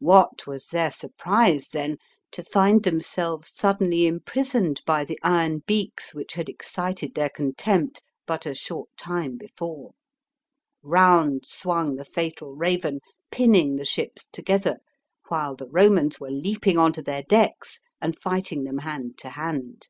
[0.00, 1.98] What was their surprise, then,
[2.32, 8.02] to find them selves suddenly imprisoned, by the iron beaks, which had excited their contempt,
[8.26, 9.92] but a short time before.
[10.84, 12.98] Ptound swung the fatal raven,
[13.30, 14.78] pinning the ships together,
[15.28, 19.86] while the Romans were leaping on to their decks, and fighting them hand to hand.